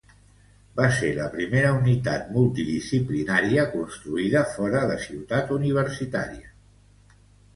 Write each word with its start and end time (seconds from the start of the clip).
Va 0.77 0.85
ser 0.99 1.09
la 1.17 1.25
primera 1.33 1.73
unitat 1.79 2.31
multidisciplinària 2.37 3.65
construïda 3.75 4.41
fora 4.55 4.81
de 4.93 4.97
Ciutat 5.05 5.55
Universitària. 5.59 6.51